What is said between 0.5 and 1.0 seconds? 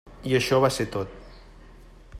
va ser